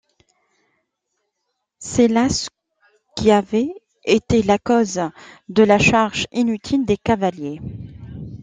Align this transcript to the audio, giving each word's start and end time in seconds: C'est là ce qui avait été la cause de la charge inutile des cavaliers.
C'est 1.77 2.07
là 2.07 2.27
ce 2.27 2.49
qui 3.15 3.29
avait 3.29 3.71
été 4.03 4.41
la 4.41 4.57
cause 4.57 4.99
de 5.47 5.61
la 5.61 5.77
charge 5.77 6.25
inutile 6.31 6.85
des 6.87 6.97
cavaliers. 6.97 7.61